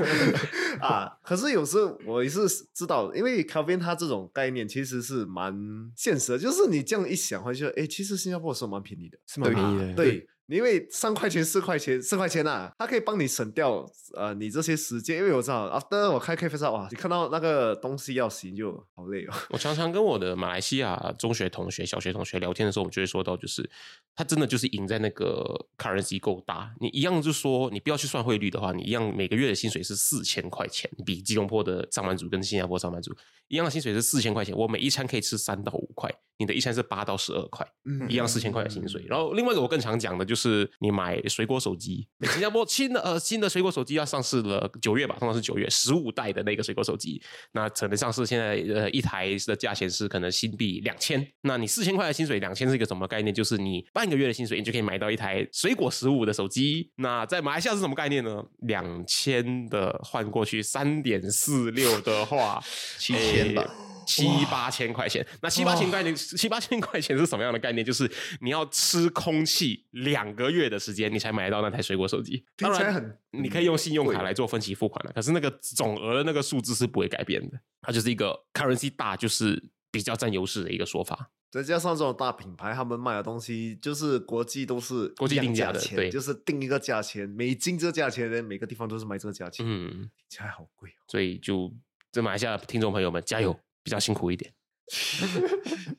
[0.80, 5.54] 啊，可是有时候我也是知道，因为 Calvin 他这种概念其实是蛮
[5.94, 10.26] 现实的，就是你这样一想，会觉得，哎，其实新加坡是蛮便宜的，是蛮便宜的啊对。
[10.52, 15.18] 因为三块钱、四块钱、四块钱啊，它可以帮你省掉呃你这些时间。
[15.18, 19.34] 因为我知道，after 我开咖啡店，哇，你看到那个东西要洗就好累哦。
[19.50, 23.68] 我常常跟我的马来西亚中学同学、小学同学聊天的时候，我们就会说到，就是
[24.14, 26.72] 他真的就是赢在那个 currency 够大。
[26.80, 33.14] 你一样就说，你不要去算汇率的话，你一样每个月的薪水是四千块钱，比吉隆坡的上班族跟新加坡上班族
[33.48, 34.56] 一样的薪水是四千块钱。
[34.56, 39.04] 我每一餐可以吃三到五块，你的一餐是八到十二块，嗯一样四千块的薪水。
[39.06, 40.41] 然后另外一个我更常讲的就是
[40.80, 47.20] 你买水果手机，新加坡新的呃新的水果手机要上市了，九月吧，通常是九月十五代的那个水果手机，
[47.52, 53.34] 那可能上市现在呃一台的价钱是可能新币两千，那你四千块的薪水，两千是一个什么概念？
[53.34, 56.90] 就是你半个月的薪水，你就可以买到一台水果十五的手机。
[56.96, 58.44] 那在马来西亚是什么概念呢？
[58.60, 62.62] 两千的换过去三点四六的话，
[62.98, 67.84] 七千吧诶七八千块钱，那七八千块钱，七八千块钱是什么样的概念？
[67.84, 72.44] 就是你要吃空气两个月的时间，你才买得到那台水果手机。
[72.56, 81.30] 当然很你可以用信用卡来做分期付款了，可是那个总额的那个数字是不会改变的，它就是一个 currency 大就是比较占优势的一个说法。
[81.50, 86.08] 再加上这种大品牌，他们卖的东西就是国际都是国际定价的对。
[86.08, 91.04] 就是定一个价钱，美金这个价钱呢，每个地方都是卖这个价钱，嗯，听起来好贵哦。
[91.08, 91.70] 所以就
[92.10, 94.52] 这马来西亚听众朋友们加油，比较辛苦一点。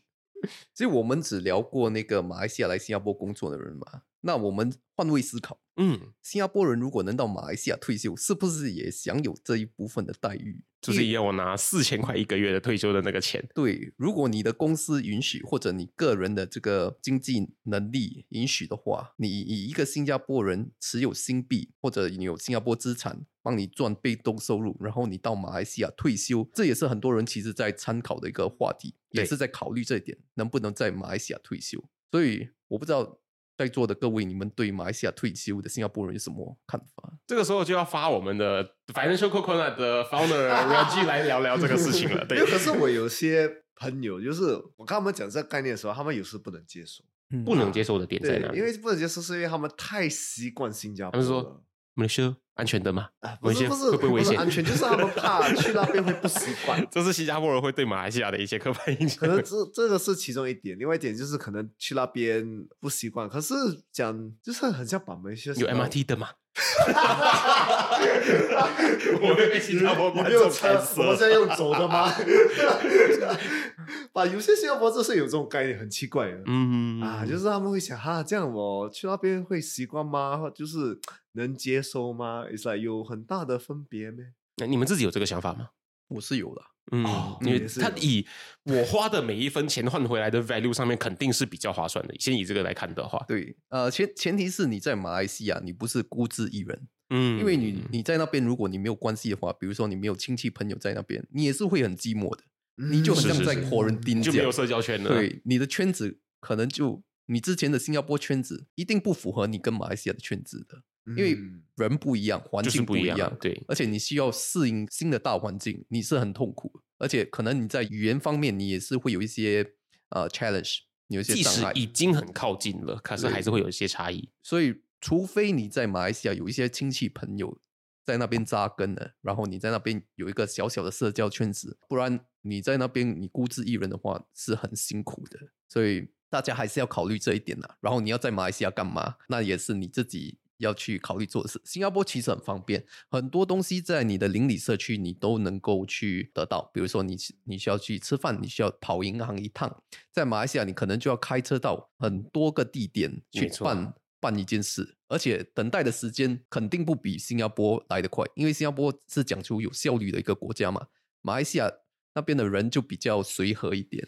[0.73, 10.63] 所以我们只聊过那个马来西亚来新加坡工作的人嘛，那我们换位思考，嗯，新加坡人如果能到马来西亚退休，是不是也享有这一部分的待遇？
[10.81, 13.47] 就是也我拿四千块一个月的退休的那个钱。
[13.55, 31.83] 对，如果你的公司允许，或者你个人的这个经济能力允许的话，你以一个新加坡人持有新币，或者你有新加坡资产，帮你赚被动收入，然后你到马来西亚退休，这也是很多人其实在参考的一个话题，也是在考虑这一点，能不能在马来西亚退休。
[32.11, 33.19] 所以我不知道
[33.57, 37.11] 在座的各位，你们对马来西亚退休的新加坡人有什么看法？
[37.25, 42.23] 这个时候就要发我们的 Financial Coconut 的 founder Reggie 来聊聊这个事情了。
[42.29, 47.03] 对，可是我有些朋友，就是我跟他们讲这个概念的时候，他们有时不能接受。
[47.29, 48.59] 嗯不能接受的点在哪，里？
[48.59, 51.25] 因为不能接受是因为他们太习惯新加坡了。
[51.25, 51.63] 他们说
[51.95, 53.07] 马来西亚安全的吗？
[53.21, 54.37] 啊，不危险是不是会不会危险？
[54.37, 56.85] 安全， 就是他们怕去那边会不习惯。
[56.91, 59.17] 这是新加坡人会对马来西亚的一些刻板印象。
[59.19, 62.45] 可能这这个是其中一点，另外一点就是可能去那边
[62.79, 63.27] 不习惯。
[63.27, 63.55] 可是
[63.91, 66.29] 讲就是很像把门有 MRT 的吗？
[69.19, 72.13] 我我会被新加坡观众你没有车砍，死我们现在用走的吗？
[74.13, 76.41] 把有些新加坡就是有这种概念，很奇怪的。
[76.45, 80.37] 嗯啊，就是他们会想哈，这样我去那边会习惯吗？
[80.37, 80.99] 或就是
[81.33, 84.25] 能接受吗？It's like 有很大的分别咩？
[84.57, 85.69] 那你们自己有这个想法吗？
[86.09, 86.61] 我是有的。
[86.91, 88.25] 嗯哦，因为他以
[88.63, 92.13] 我花的每一分钱换回来的 value 上面，肯定是比较划算的。
[92.19, 102.43] 先以这个来看的话，对，呃，前前提是你在马来西亚，你不是孤自一人，嗯因为你你在那边，如果你没有关系的话，比如说你没有亲戚朋友在那边，你也是会很寂寞的，
[102.75, 105.09] 你就很像在是是是 quarantine 这样就没有社交圈了。
[105.09, 119.73] 对，你的圈子可能就你之前的新加坡圈子一定不符合你跟马来西亚的圈子的，因为嗯人不一样，环就是境一不一样对而且你需要适应新的大环境，你是很痛苦，而且可能你在语言方面你也是会有一些
[120.09, 124.29] 呃 challenge，有一些即使已经很靠近了，可是还是会有一些差异。
[124.41, 127.59] 所以，除非你在马来西亚有一些亲戚朋友
[128.05, 135.39] 在那边扎根了，然后你在那边有一个小小的社交圈子，不然你在那边你孤自一人的话是很辛苦的。
[135.67, 137.67] 所以大家还是要考虑这一点呐。
[137.81, 141.61] 然后你要在马来西亚干嘛，那也是你自己要去考虑做的事。
[141.63, 146.69] 新加坡其实很方便，很多东西在你的邻里社区你都能够去得到。
[146.73, 160.87] 比如说你你需要去吃饭，你需要跑银行一趟，在马来西亚你可能就要开车到很多个地点去办办一件事，而且等待的时间肯定不比新加坡来得快，因为新加坡是讲究有效率的一个国家嘛。
[161.21, 161.69] 马来西亚
[162.15, 164.07] 那边的人就比较随和一点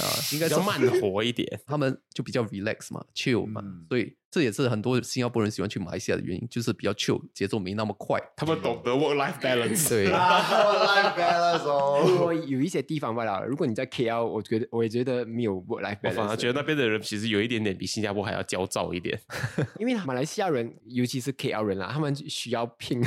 [0.00, 1.46] 啊，应该是慢活一点。
[1.66, 8.20] 他们就比较 relax 嘛，chill 嘛，嗯所以这也是很多新加坡人喜欢去马来西亚的原因，就是比较 chill，节奏没那么快。
[8.36, 9.88] 他们懂得 work life balance。
[9.88, 12.18] 对， work，life balance 不哦。
[12.18, 13.44] 过有一些地方罢了。
[13.46, 16.12] 如果你在 KL，我觉得我也觉得没有 work life 我 balance。
[16.12, 19.18] 我反而觉得那边的人其实有一点点比新加坡还要焦躁一点。
[19.80, 23.02] 因为马来西亚人，尤其是 KL 人啊，他们需要拼，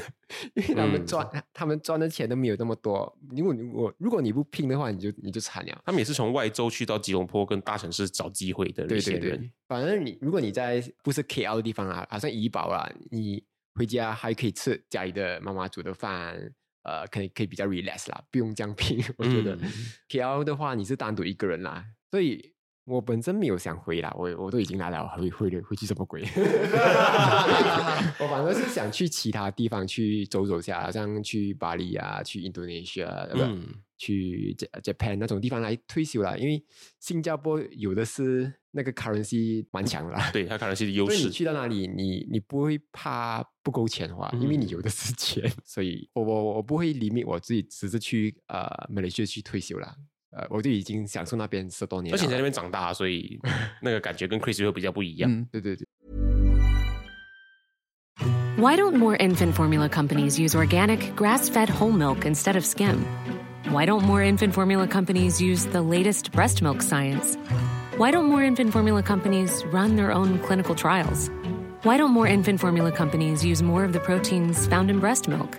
[0.56, 3.18] 因为他们嗯赚、他们赚的钱都没有那么多。
[3.30, 5.82] 如果你我如果你不拼的话，你就你就惨了。
[5.86, 9.22] 他们也是从外州去到吉隆坡跟大城市找机会的一对些人。
[9.22, 13.44] 对对，反正你如果你在不是 KL 的地方啊，好像怡保啊，你
[13.76, 16.36] 回家还可以吃家里的妈妈煮的饭，
[16.84, 19.04] 呃，可以可以比较 relax 啦，不用这样拼。
[19.18, 19.72] 我觉得、嗯
[20.10, 22.54] KL 的话，你是单独一个人啦，所以
[22.86, 26.22] 我本身没有想回啦，我我都已经来了，回回了回去什么鬼？
[28.20, 33.68] 我反而是想去其他地方去走走下，好像去巴黎啊，去 Indonesia，呃不、嗯
[33.98, 36.36] 去 Ja- Japan 那种地方来退休啦。
[36.36, 36.66] 因为
[37.00, 41.30] 新加坡有的是那个 currency 蛮强的啦，对他可能是优所以你势。
[41.30, 49.96] 去到哪里，你你不会怕不够钱花，因为你嗯有的是钱，所以我我我不会 limit 我自己，只是去呃马来西亚去退休啦。
[50.31, 53.39] 呃，我就已经享受那边十多年了，而且你在那边长大，所以
[53.81, 55.31] 那个感觉跟 Chris 会比较不一样。
[55.31, 55.87] 嗯，对对对。
[58.59, 63.05] Why don't more infant formula companies use organic, grass fed whole milk instead of skim?
[63.71, 67.37] Why don't more infant formula companies use the latest breast milk science?
[67.99, 71.31] Why don't more infant formula companies run their own clinical trials?
[71.83, 75.59] Why don't more infant formula companies use more of the proteins found in breast milk?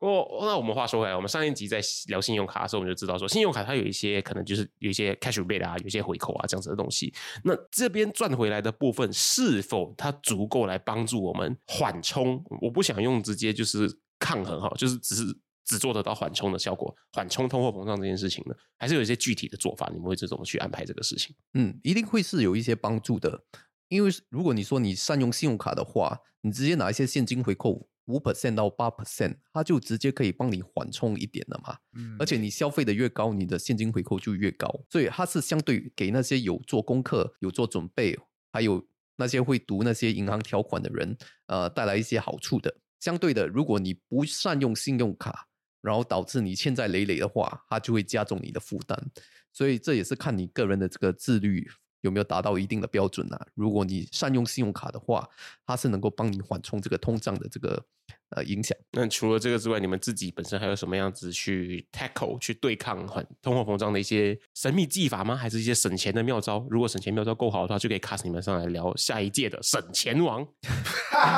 [0.00, 7.12] 哦，那我们话说回来，我们上一集在聊信用卡的时候，我们就知道说，信用卡它有一些可能就是有一些 cash rebate 啊，有一些回扣啊这样子的东西。
[7.44, 12.42] 那这边赚回来的部分，是否它足够来帮助我们缓冲？
[12.62, 15.24] 我不想用直接就是抗衡哈，就是只是
[15.66, 19.90] 只做得到缓冲的效果，缓冲通货膨胀这件事情呢，还是有一些具体的做法？
[19.92, 21.36] 你们会怎么去安排这个事情？
[21.52, 23.44] 嗯，一定会是有一些帮助的。
[23.88, 31.76] 因为如果你说你善用信用卡的话，你直接拿一些现金回扣五 percent 到八 percent，它就直接可以帮你缓冲一点了嘛。
[31.94, 38.18] 嗯而且你消费的越高，你的现金回扣就越高，所以它是相对给那些有做功课、有做准备，
[38.52, 38.84] 还有
[39.16, 42.74] 那些会读那些银行条款的人，呃，带来一些好处的。
[42.98, 45.46] 相对的，如果你不善用信用卡，
[45.80, 49.10] 然后导致你欠债累累的话，它就会加重你的负担。
[49.52, 51.66] 所以这也是看你个人的这个自律
[52.00, 53.46] 有没有达到一定的标准啊。
[53.54, 55.28] 如果你善用信用卡的话，
[55.66, 57.84] 它是能够帮你缓冲这个通胀的这个
[58.30, 58.76] 呃影响。
[58.92, 65.36] 那除了这个之外，你们自己本身还有什么样子去 tackle 去对抗很通货膨胀的一些神秘技法吗？
[65.36, 66.66] 还是一些省钱的妙招？
[66.70, 70.46] 如果省钱妙招够好的话，就可以 cast 你们上来聊下一届的省钱王。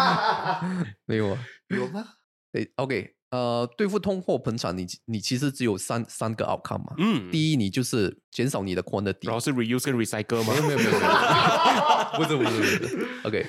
[1.06, 1.46] 没有啊？
[1.68, 2.04] 有吗？
[2.52, 6.94] 对，OK，呃，对付通货膨胀，你你其实只有三三个 outcome 嘛。
[6.98, 10.52] 嗯，第一，你就是减少你的 quantity，然后是 reuse 跟 recycle 吗？
[10.52, 11.00] 没有没有没有，
[12.18, 13.46] 不是不是不是，OK，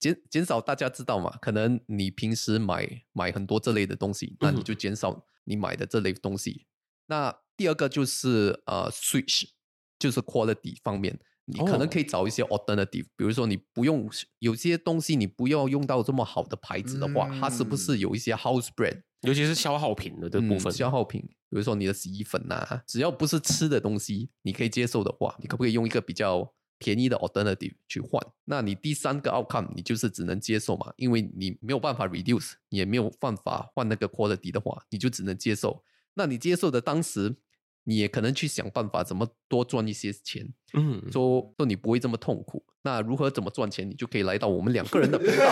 [0.00, 1.30] 减减少大家知道嘛？
[1.42, 6.64] 可能你平时买买很多这类的东西，那你就减少你买的这类东西。
[7.08, 9.50] 那第二个就是呃 switch，
[9.98, 19.02] 就是 quality 方面，你可能哦可以找一些 alternative，、比如说你不用有些东西你不要用到这么好的牌子的话，它是不是有一些 house brand？
[19.22, 20.70] 尤其是消耗品的这部分。
[20.70, 28.20] 嗯、消耗品，比如说你的洗衣粉呐、只要不是吃的东西，你可以接受的话，你可不可以用一个比较便宜的 alternative 去换？
[28.44, 35.82] 那你第三个 outcome 你就是只能接受嘛，因为你没有办法 reduce，你也没有办法换那个 quality 的话，你就只能接受。
[36.14, 37.36] 那你接受的当时，
[37.88, 42.64] 你也可能去想办法怎么多赚一些钱，嗯，说说你不会这么痛苦。
[42.82, 45.44] 那如何怎么赚钱，你就可以来到我们两个人的频道，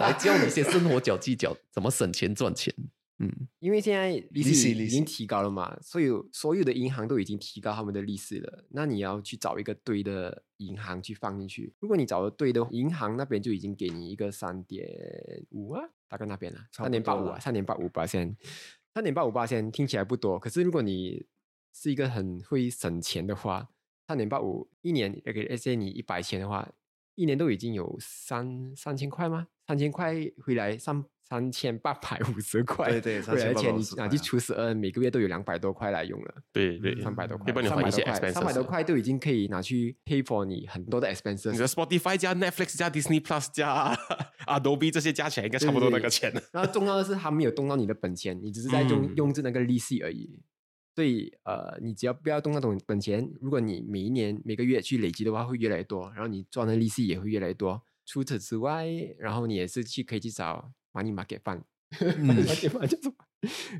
[0.00, 2.74] 来教你一些生活小技巧，怎么省钱赚钱。
[3.18, 8.64] 嗯，因为现在利利息已经提高了嘛，所有所有的银行都已经提高他们的利息了。
[8.70, 11.74] 那你要去找一个对的银行去放进去。
[11.80, 14.88] 如果你找的对的银行，那边就已经给你一个三点
[15.50, 18.34] 五啊，大概那边了，三点八五啊，三点八五八千，
[18.94, 21.26] 三点八五八千听起来不多，可是如果你
[21.72, 23.68] 是一个很会省钱的话，
[24.06, 26.68] 三点八五一年给 S A 你一百千的话，
[27.14, 29.46] 一年都已经有三三千块吗？
[29.66, 41.68] 三千块回来三三千八百五十块，对对回来的钱你3850拿去除十二，每个月都有两百多块来用了，对对，三百多块，可以帮你还一些300多块 expenses 三百多啊块都已经可以拿去 pay for 你很多的 expenses 你的。
[41.68, 43.96] Spotify 加 Netflix 加 Disney Plus 加
[44.46, 46.42] Adobe 这些加起来应该差不多那个钱了。
[46.52, 50.42] 然后重要的是，他没有动到你的本钱，你只是在用、嗯用着那个利息而已。
[51.00, 57.82] 所以呃，你只要不要动那种本钱，如果你每一年每个月去累积的话，会越来越多，然后你赚的利息也会越来越多。
[58.04, 58.86] 除此之外，
[59.18, 63.14] 然后你也是去可以去找 money market fund，money market fund 叫什么？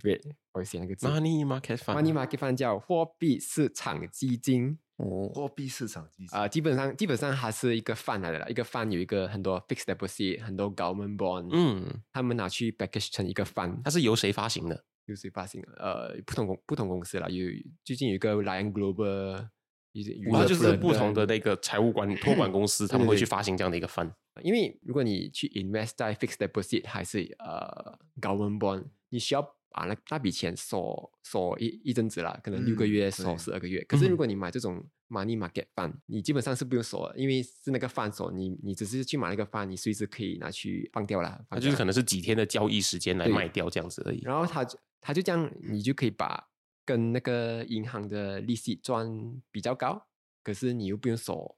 [0.03, 0.18] 对，
[0.53, 1.07] 我写那个字。
[1.07, 4.79] Money Market Fund money market fund 叫货币市场基金。
[4.97, 14.85] 哦，货币市场基金啊、基本上基本上它是一个 fund 来的啦，一个 fund 有一个很多 fixed deposit，很多 government bond，嗯，他们拿去 package 成一个 fund，它是由谁发行的？
[15.11, 15.63] 由谁发行？
[15.77, 17.47] 呃，不同公不同公司啦，有
[17.85, 19.49] 最近有一个 Lion Global，
[19.93, 24.13] 就是不同的那个财务管托管公司， 他们会去发行这样的一个 fund。
[24.43, 33.85] 因为如果你去 invest 在 fixed deposit 还是呃 government bond，你需要把那那笔钱锁锁一一阵子啦，可能六个嗯月锁十二个月。
[33.85, 41.39] 可是嗯如果你买这种 money market fund，你基本上是不用锁的，因为是那个 fund 锁，你你只是去买那个 fund，你随时可以拿去放掉啦。
[41.51, 44.21] 它就是可能是几天的交易时间来对卖掉这样子而已。
[44.23, 46.49] 然后他就他就这样，你就可以把
[46.85, 49.07] 跟那个银行的利息赚
[49.51, 50.07] 比较高，
[50.43, 51.57] 可是你又不用锁，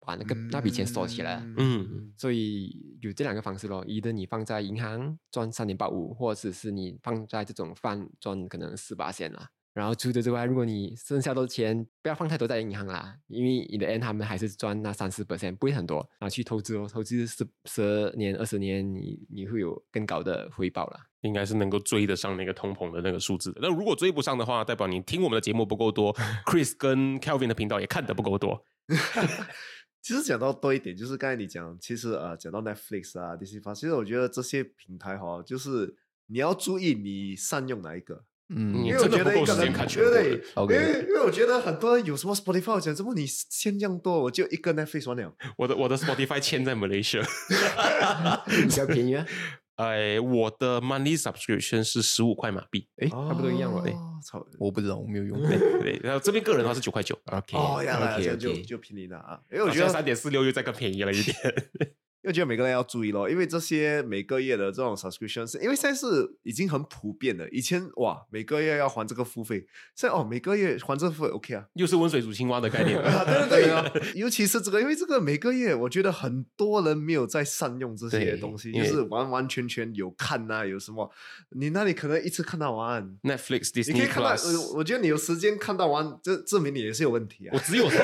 [0.00, 1.42] 把那个那笔钱锁起来。
[1.56, 9.50] 嗯所以有这两个方式咯，一的你放在银行赚三点八五，或者是你放在这种饭赚可能四八线啦。
[9.74, 21.00] 然后除此之外，如果你剩下的钱不要放太多在银行啦，因为你的 N 他们还是赚那三四 percent，不会很多，然后去投资哦，投资十十年二十年，你你会有更高的回报啦。
[21.22, 23.58] 应该是能够追得上那个通膨的那个数字的。
[23.62, 26.14] 那如果追不上的话，代表你听我们的节目不够多，
[26.46, 28.64] Chris 跟 Kelvin 的频道也看得不够多。
[30.00, 35.96] 其实讲到多一点，就是刚才你讲，其实呃，讲到 Netflix 啊、Disney Plus，其实我觉得这些平台哈，就是
[36.26, 38.24] 你要注意你善用哪一个。
[38.50, 40.42] 嗯你因为我觉得一个人时间看全部对。
[40.54, 45.34] OK 因为因为我觉得很多人有什么 Spotify 我讲，怎么你限量多，我就一个 Netflix 完了。
[45.56, 47.24] 我的我的 Spotify 签在 Malaysia，
[48.46, 49.26] 比较便宜啊，
[49.76, 53.82] 哎，我的 monthly subscription 是十五块马币，哎，差不多一样了。
[53.86, 55.38] 哎操我不知道，我没有用。
[55.42, 59.38] 对对，然后这边个人的话是九块九，OK，哦这样就就便宜了啊！
[59.52, 61.36] 因为我觉得三点四六又再更便宜了一点。
[62.24, 66.06] 因为觉得每个人要注意咯，因为这些每个月的这种 subscription 是因为现在是
[66.42, 67.46] 已经很普遍了。
[67.50, 71.66] 以前哇，每个月要还这个付费，现在哦，每个月还这个付费 OK 啊。
[71.74, 72.98] 又是温水煮青蛙的概念。
[72.98, 73.66] 对 对
[74.00, 81.10] 对， 尤其是这个，因为这个每个月，我觉得很多人没有在善用这些东西，就是完完全全有看呐、有什么，
[81.50, 84.34] 你那里可能一次看到完，Netflix、你可以 Disney 看到，
[84.74, 87.58] 我觉得你有时间看到完，这证明你也是有问题啊我。
[87.58, 87.86] 只有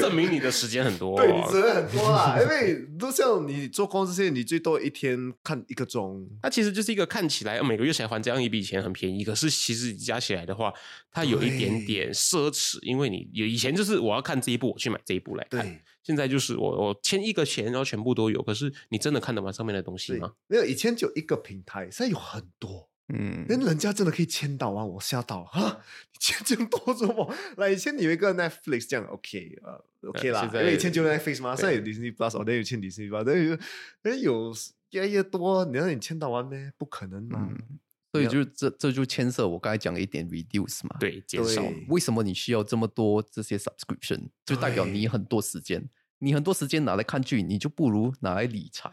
[0.00, 1.18] 证明你的时间很多。
[1.18, 6.28] 对你责任很多啦， 因为都像你做工这些，你最多一天看一个钟。
[6.42, 10.72] 它其实就是一个看起来每个月才还这样一笔钱很便宜，可是其实加起来的话，
[11.10, 22.87] 它有一点点奢侈，因为你有以前就是我要看这一部，我去买这一部来看，现在就是我我签一个钱，然后全部都有，可是你真的看得完上面的东西吗？，没有以前就一个平台，现在有很多。
[23.08, 24.84] 嗯，人人家真的可以签到啊！
[24.84, 25.80] 我吓到 啊！
[26.12, 27.34] 你签这样多做么？
[27.56, 33.58] 来以前有一个 Netflix 这样 OK 呃 OK 啦，因为以前就 Netflix 嘛，对现在有 Disney Plus，我那有签 Disney Plus，但有
[34.02, 34.54] 但有
[34.90, 36.72] 越来越多，你让你签到完咩？
[36.76, 37.48] 不可能嘛！
[37.50, 37.78] 嗯
[38.10, 41.60] 所以就这这就牵涉我刚才讲的一点 reduce 嘛。，对，减少。
[41.60, 44.28] 对为什么你需要这么多这些 subscription？
[44.46, 45.86] 就代表你很多时间，
[46.20, 48.90] 你很多时间拿来看剧，你就不如拿来理财，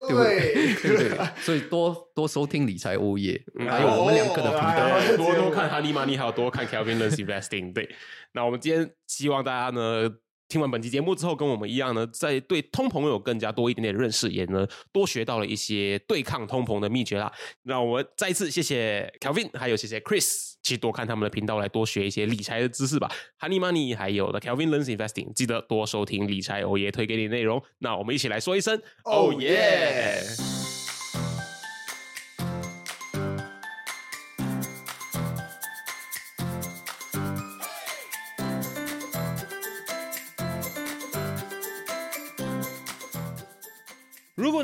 [0.00, 0.74] 对不对？
[0.82, 1.28] 对不对？
[1.40, 5.16] 所以多多收听理财欧耶，嗯还有我们两个的频道。
[5.16, 7.72] 多多看 Honey Money，还有多看 Kelvin Learns Investing。
[7.72, 7.88] 对，
[8.32, 10.10] 那我们今天希望大家呢。
[10.48, 17.32] 听完本期节目之后，跟我们一样呢，在对通膨有更加多一点点的认识，也呢多学到了一些对抗通膨的秘诀啦。
[17.62, 23.10] 那我们再一次谢谢 Kelvin，还有谢谢 Chris，去多看他们的频道来多学一些理财的知识吧。
[23.40, 27.62] Honey Money 还有 The Kelvin Learns Investing，记得多收听理财欧耶推给你的内容。
[27.78, 30.65] 那我们一起来说一声 Oh Oh yeah！